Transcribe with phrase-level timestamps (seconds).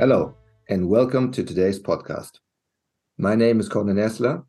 [0.00, 0.34] Hello,
[0.70, 2.38] and welcome to today's podcast.
[3.18, 4.44] My name is Cornel Nesseler,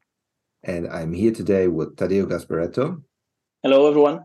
[0.64, 3.04] and I'm here today with Tadeu Gasparetto.
[3.62, 4.22] Hello, everyone.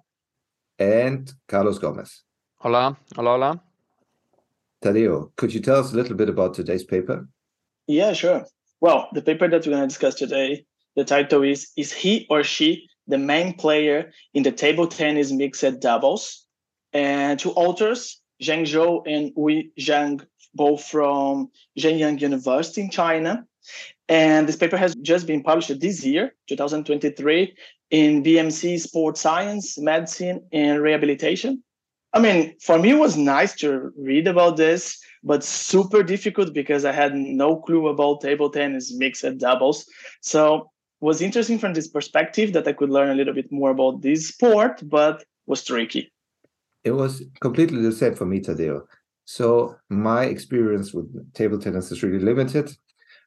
[0.79, 2.23] And Carlos Gomez.
[2.59, 3.61] Hola, hola, hola.
[4.81, 7.29] Tadeu, could you tell us a little bit about today's paper?
[7.89, 8.47] Yeah, sure.
[8.81, 12.45] Well, the paper that we're going to discuss today, the title is Is He or
[12.45, 16.47] She the Main Player in the Table Tennis Mixed Doubles?
[16.93, 20.25] And two authors, Zheng Zhou and Hui Zhang
[20.57, 23.47] both from Zhejiang University in China.
[24.09, 27.55] And this paper has just been published this year, 2023,
[27.91, 31.63] in BMC Sports Science, Medicine, and Rehabilitation.
[32.13, 36.85] I mean, for me, it was nice to read about this, but super difficult because
[36.85, 39.87] I had no clue about table tennis, mixed doubles.
[40.21, 44.03] So was interesting from this perspective that I could learn a little bit more about
[44.03, 46.11] this sport, but was tricky.
[46.85, 48.83] It was completely the same for me, Tadeu.
[49.27, 52.71] So my experience with table tennis is really limited.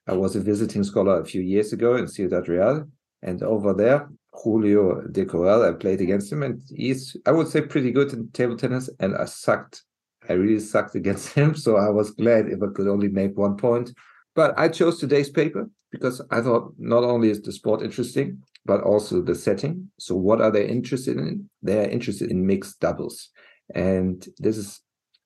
[0.08, 2.88] I was a visiting scholar a few years ago in Ciudad Real,
[3.22, 7.62] and over there, Julio del Corral, I played against him, and he's, I would say,
[7.62, 9.84] pretty good in table tennis, and I sucked.
[10.28, 13.58] I really sucked against him, so I was glad if I could only make one
[13.58, 13.92] point.
[14.36, 18.82] But I chose today's paper because I thought not only is the sport interesting, but
[18.82, 19.92] also the setting.
[20.00, 21.50] So, what are they interested in?
[21.62, 23.30] They are interested in mixed doubles.
[23.76, 24.82] And this is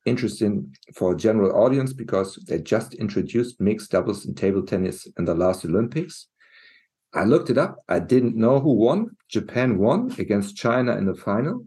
[0.06, 5.26] interesting for a general audience because they just introduced mixed doubles in table tennis in
[5.26, 6.28] the last Olympics.
[7.14, 7.78] I looked it up.
[7.88, 9.16] I didn't know who won.
[9.30, 11.66] Japan won against China in the final.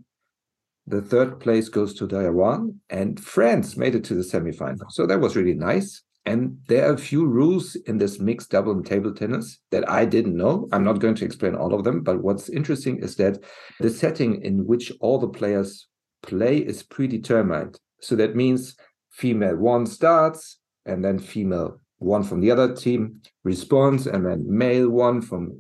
[0.89, 4.91] The third place goes to Taiwan, and France made it to the semifinal.
[4.91, 6.03] So that was really nice.
[6.27, 10.05] And there are a few rules in this mixed double and table tennis that I
[10.05, 10.69] didn't know.
[10.73, 13.39] I'm not going to explain all of them, but what's interesting is that
[13.79, 15.87] the setting in which all the players
[16.23, 17.79] play is predetermined.
[18.01, 18.77] So that means
[19.11, 24.91] female one starts, and then female one from the other team responds, and then male
[24.91, 25.53] one from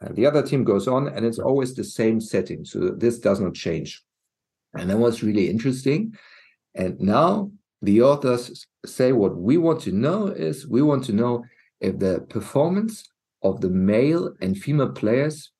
[0.00, 2.64] uh, the other team goes on, and it's always the same setting.
[2.64, 4.02] So this does not change.
[4.74, 6.14] And that was really interesting.
[6.74, 11.44] And now the authors say what we want to know is we want to know
[11.80, 13.04] if the performance
[13.42, 15.52] of the male and female players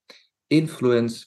[0.51, 1.27] influence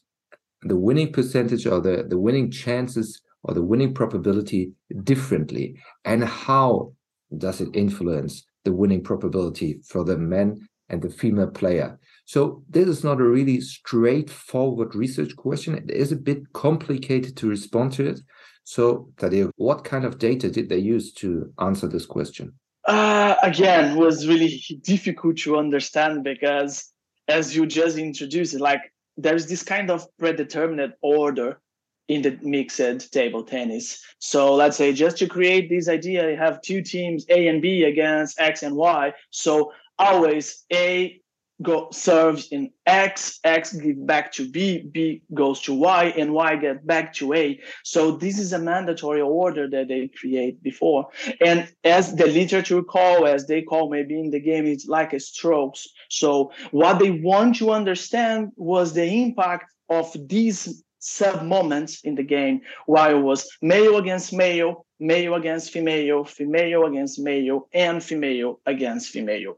[0.64, 4.72] the winning percentage or the, the winning chances or the winning probability
[5.04, 5.80] differently?
[6.06, 6.94] And how
[7.38, 12.00] does it influence the winning probability for the men and the female player?
[12.26, 15.76] So this is not a really straightforward research question.
[15.76, 18.20] It is a bit complicated to respond to it.
[18.64, 22.54] So Tadeu, what kind of data did they use to answer this question?
[22.86, 26.92] Uh, again, was really difficult to understand because
[27.28, 28.82] as you just introduced, like
[29.16, 31.60] there's this kind of predetermined order
[32.08, 34.04] in the mixed table tennis.
[34.20, 37.84] So let's say just to create this idea, you have two teams A and B
[37.84, 39.14] against X and Y.
[39.30, 41.22] So always A
[41.62, 46.56] go serves in X, X give back to B, B goes to Y, and Y
[46.58, 47.60] get back to A.
[47.84, 51.08] So this is a mandatory order that they create before.
[51.44, 55.20] And as the literature call, as they call maybe in the game, it's like a
[55.20, 55.88] strokes.
[56.10, 62.24] So what they want to understand was the impact of these sub moments in the
[62.24, 68.60] game while it was male against male, male against female, female against male, and female
[68.66, 69.58] against female.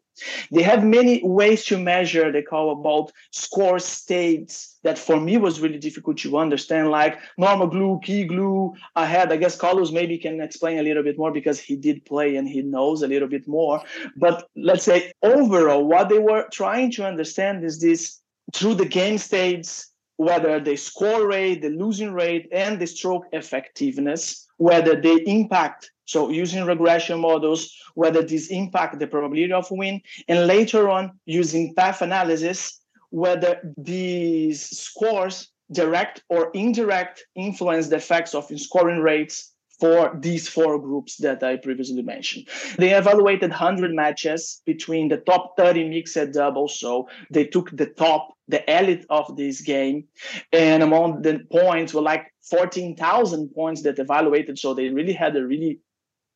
[0.52, 5.60] They have many ways to measure, they call about score states that for me was
[5.60, 8.74] really difficult to understand, like normal glue, key glue.
[8.96, 12.06] I had, I guess Carlos maybe can explain a little bit more because he did
[12.06, 13.81] play and he knows a little bit more.
[14.18, 18.20] But let's say overall, what they were trying to understand is this
[18.54, 24.47] through the game states whether the score rate, the losing rate, and the stroke effectiveness,
[24.57, 30.45] whether they impact, so using regression models, whether these impact the probability of win, and
[30.45, 32.81] later on using path analysis,
[33.12, 40.80] whether these scores direct or indirect influence the effects of scoring rates for these four
[40.80, 42.48] groups that I previously mentioned.
[42.78, 46.80] They evaluated 100 matches between the top 30 mixed doubles.
[46.80, 50.06] So they took the top, the elite of this game.
[50.52, 54.60] And among the points were like 14,000 points that evaluated.
[54.60, 55.80] So they really had a really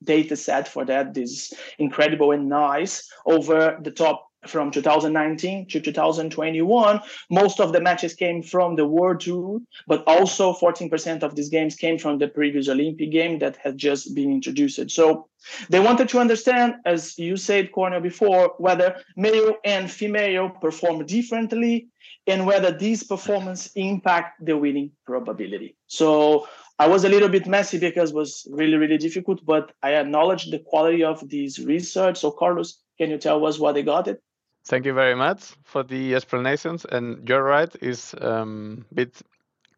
[0.04, 1.13] data set for that.
[1.13, 7.00] This incredible and nice over the top from 2019 to 2021,
[7.30, 11.75] most of the matches came from the World Tour, but also 14% of these games
[11.75, 14.92] came from the previous Olympic game that had just been introduced.
[14.92, 15.28] So
[15.69, 21.88] they wanted to understand, as you said, Cornel, before, whether male and female perform differently
[22.28, 25.75] and whether these performance impact the winning probability.
[25.88, 26.48] So
[26.80, 30.50] I was a little bit messy because it was really, really difficult, but I acknowledge
[30.50, 32.18] the quality of this research.
[32.18, 34.22] So, Carlos, can you tell us what they got it?
[34.65, 36.86] Thank you very much for the explanations.
[36.86, 39.21] And you're right, it's um, a bit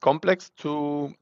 [0.02, 1.14] complex to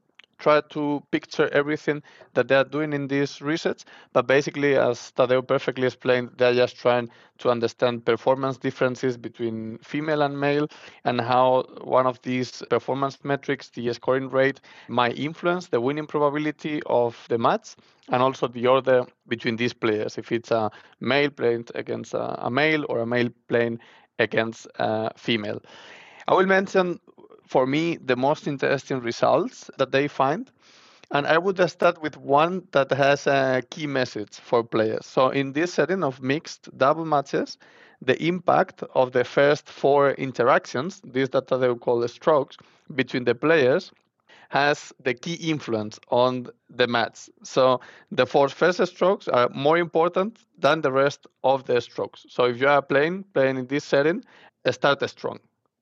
[0.44, 2.02] try to picture everything
[2.34, 3.84] that they are doing in this research.
[4.12, 7.08] But basically, as Tadeu perfectly explained, they're just trying
[7.38, 10.68] to understand performance differences between female and male
[11.04, 16.82] and how one of these performance metrics, the scoring rate, might influence the winning probability
[16.86, 17.74] of the match
[18.10, 20.18] and also the order between these players.
[20.18, 20.70] If it's a
[21.00, 23.78] male playing against a, male or a male playing
[24.18, 25.60] against a female.
[26.28, 27.00] I will mention
[27.46, 30.50] for me, the most interesting results that they find.
[31.10, 35.06] And I would start with one that has a key message for players.
[35.06, 37.58] So, in this setting of mixed double matches,
[38.02, 42.56] the impact of the first four interactions, this that they call strokes,
[42.94, 43.92] between the players
[44.50, 47.28] has the key influence on the match.
[47.42, 47.80] So
[48.10, 52.26] the four first strokes are more important than the rest of the strokes.
[52.28, 54.22] So if you are playing playing in this setting,
[54.70, 55.40] start strong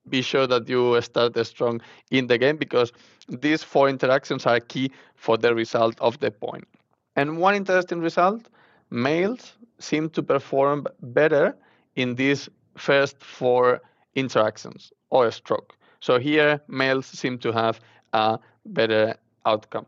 [0.09, 2.91] be sure that you start strong in the game because
[3.29, 6.67] these four interactions are key for the result of the point.
[7.15, 8.49] And one interesting result
[8.89, 11.55] males seem to perform better
[11.95, 13.81] in these first four
[14.15, 15.75] interactions or stroke.
[15.99, 17.79] So here, males seem to have
[18.13, 19.15] a better
[19.45, 19.85] outcome.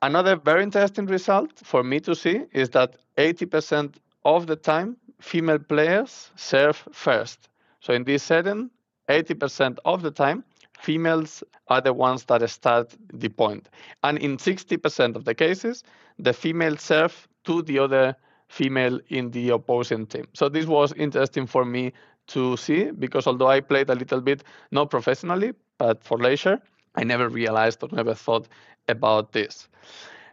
[0.00, 5.58] Another very interesting result for me to see is that 80% of the time, female
[5.58, 7.48] players serve first.
[7.80, 8.70] So in this setting,
[9.08, 10.44] 80% of the time,
[10.80, 13.68] females are the ones that start the point.
[14.04, 15.84] And in 60% of the cases,
[16.18, 18.16] the female serve to the other
[18.48, 20.26] female in the opposing team.
[20.32, 21.92] So this was interesting for me
[22.28, 26.60] to see because although I played a little bit, not professionally, but for leisure,
[26.94, 28.48] I never realized or never thought
[28.88, 29.68] about this.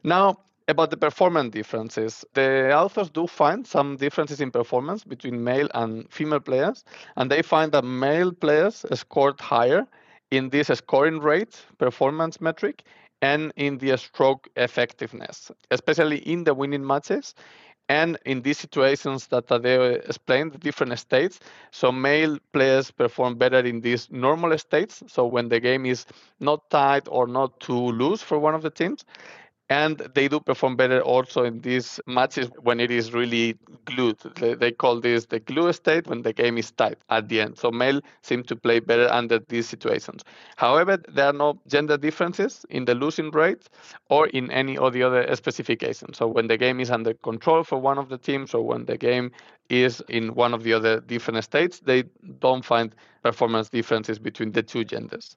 [0.04, 5.68] Now, about the performance differences, the authors do find some differences in performance between male
[5.74, 6.84] and female players,
[7.18, 9.86] and they find that male players scored higher
[10.32, 12.84] in this scoring rate performance metric
[13.22, 17.36] and in the stroke effectiveness, especially in the winning matches
[17.88, 21.40] and in these situations that they explained, the different states.
[21.72, 25.04] So male players perform better in these normal states.
[25.08, 26.08] So when the game is
[26.40, 29.06] not tight or not too loose for one of the teams,
[29.70, 34.20] and they do perform better also in these matches when it is really glued.
[34.36, 37.58] They call this the glue state when the game is tight at the end.
[37.58, 40.24] So male seem to play better under these situations.
[40.58, 43.68] However, there are no gender differences in the losing rate
[44.10, 46.18] or in any of the other specifications.
[46.18, 48.98] So when the game is under control for one of the teams or when the
[48.98, 49.32] game
[49.70, 52.04] is in one of the other different states, they
[52.40, 55.36] don't find performance differences between the two genders.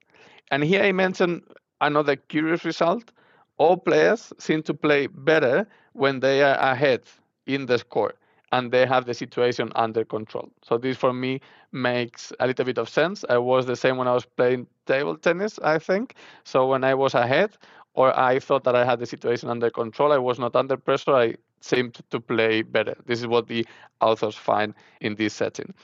[0.50, 1.42] And here I mentioned
[1.80, 3.10] another curious result
[3.58, 7.02] all players seem to play better when they are ahead
[7.46, 8.14] in the score
[8.52, 10.48] and they have the situation under control.
[10.62, 11.40] So this for me
[11.72, 13.24] makes a little bit of sense.
[13.28, 16.14] I was the same when I was playing table tennis, I think.
[16.44, 17.56] So when I was ahead
[17.94, 21.14] or I thought that I had the situation under control, I was not under pressure,
[21.14, 22.96] I seemed to play better.
[23.06, 23.66] This is what the
[24.00, 25.74] authors find in this setting.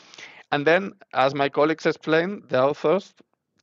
[0.53, 3.13] And then, as my colleagues explained, the authors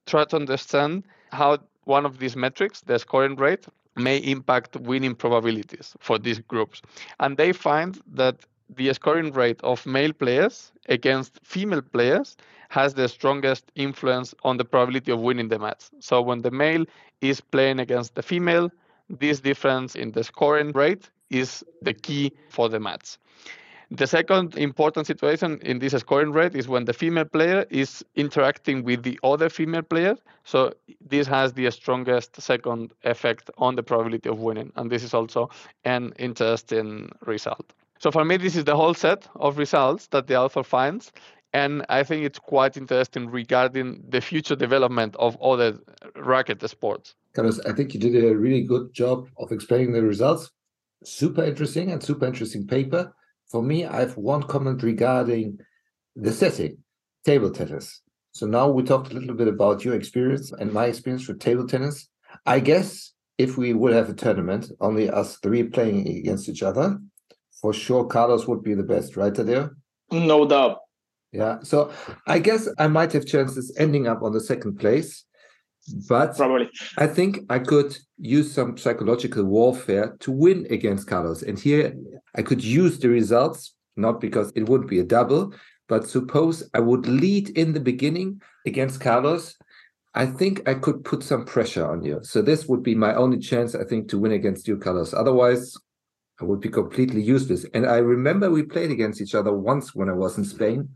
[0.05, 5.95] try to understand how one of these metrics, the scoring rate, may impact winning probabilities
[5.99, 6.81] for these groups.
[7.19, 8.45] And they find that
[8.75, 12.37] the scoring rate of male players against female players
[12.69, 15.89] has the strongest influence on the probability of winning the match.
[15.99, 16.85] So when the male
[17.19, 18.71] is playing against the female,
[19.09, 23.17] this difference in the scoring rate is the key for the match.
[23.93, 28.85] The second important situation in this scoring rate is when the female player is interacting
[28.85, 30.15] with the other female player.
[30.45, 30.73] So
[31.05, 34.71] this has the strongest second effect on the probability of winning.
[34.77, 35.49] And this is also
[35.83, 37.73] an interesting result.
[37.99, 41.11] So for me, this is the whole set of results that the author finds.
[41.51, 45.77] And I think it's quite interesting regarding the future development of other
[46.15, 47.15] racket sports.
[47.33, 50.49] Carlos, I think you did a really good job of explaining the results.
[51.03, 53.13] Super interesting and super interesting paper
[53.51, 55.59] for me, I have one comment regarding
[56.15, 56.77] the setting,
[57.25, 58.01] table tennis.
[58.31, 61.67] So now we talked a little bit about your experience and my experience with table
[61.67, 62.07] tennis.
[62.45, 66.97] I guess if we would have a tournament, only us three playing against each other,
[67.61, 69.69] for sure Carlos would be the best, right, Tadeu?
[70.11, 70.77] No doubt.
[71.33, 71.59] Yeah.
[71.63, 71.91] So
[72.27, 75.25] I guess I might have chances ending up on the second place.
[76.07, 81.41] But probably I think I could use some psychological warfare to win against Carlos.
[81.41, 81.95] And here
[82.35, 85.53] I could use the results, not because it would be a double,
[85.87, 89.57] but suppose I would lead in the beginning against Carlos.
[90.13, 92.19] I think I could put some pressure on you.
[92.23, 95.13] So this would be my only chance, I think, to win against you Carlos.
[95.13, 95.75] Otherwise,
[96.41, 97.65] I would be completely useless.
[97.73, 100.89] And I remember we played against each other once when I was in Spain,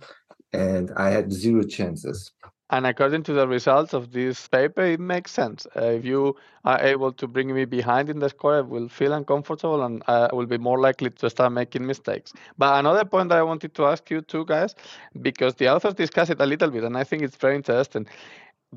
[0.51, 2.31] and I had zero chances.
[2.71, 5.67] And according to the results of this paper, it makes sense.
[5.75, 9.13] Uh, if you are able to bring me behind in the score, I will feel
[9.13, 12.33] uncomfortable and I will be more likely to start making mistakes.
[12.57, 14.73] But another point that I wanted to ask you two guys,
[15.21, 18.07] because the authors discuss it a little bit, and I think it's very interesting.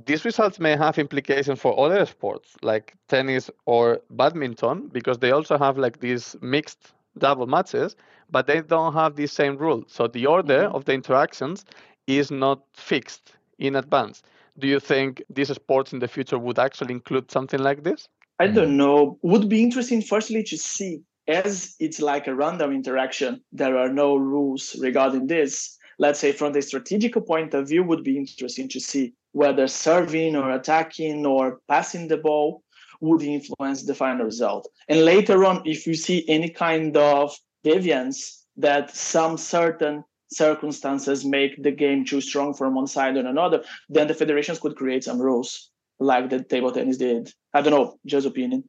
[0.05, 5.57] These results may have implications for other sports like tennis or badminton, because they also
[5.57, 7.97] have like these mixed double matches,
[8.31, 9.83] but they don't have the same rule.
[9.87, 10.77] So the order mm-hmm.
[10.77, 11.65] of the interactions
[12.07, 14.23] is not fixed in advance.
[14.59, 18.09] Do you think these sports in the future would actually include something like this?
[18.41, 18.77] I don't mm.
[18.77, 19.19] know.
[19.23, 24.17] Would be interesting, firstly, to see as it's like a random interaction, there are no
[24.17, 25.77] rules regarding this.
[25.99, 30.37] Let's say from the strategical point of view, would be interesting to see whether serving
[30.37, 32.63] or attacking or passing the ball
[33.01, 34.69] would influence the final result.
[34.89, 41.63] And later on, if you see any kind of deviance that some certain circumstances make
[41.63, 45.21] the game too strong from one side or another, then the federations could create some
[45.21, 45.71] rules
[46.01, 47.33] like the table tennis did.
[47.55, 48.65] I don't know, just opinion.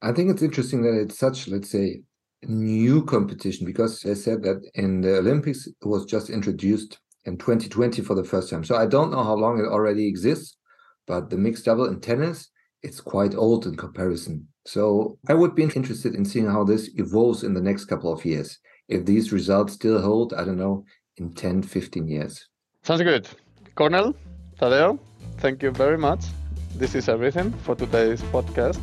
[0.00, 2.02] I think it's interesting that it's such, let's say,
[2.44, 8.02] new competition because I said that in the Olympics it was just introduced in 2020
[8.02, 8.64] for the first time.
[8.64, 10.56] So I don't know how long it already exists,
[11.06, 12.48] but the mixed double in tennis,
[12.82, 14.48] it's quite old in comparison.
[14.66, 18.24] So I would be interested in seeing how this evolves in the next couple of
[18.24, 18.58] years.
[18.88, 20.84] If these results still hold, I don't know,
[21.16, 22.48] in 10, 15 years.
[22.82, 23.28] Sounds good.
[23.74, 24.14] Cornel,
[24.60, 24.98] Tadeu,
[25.38, 26.24] thank you very much.
[26.76, 28.80] This is everything for today's podcast.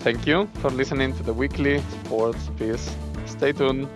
[0.00, 2.94] Thank you for listening to the weekly Sports Piece.
[3.26, 3.88] Stay tuned.